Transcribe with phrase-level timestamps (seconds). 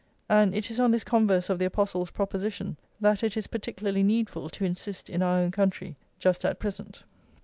[0.27, 4.49] And it is on this converse of the apostle's proposition that it is particularly needful
[4.49, 7.03] to insist in our own country just at present.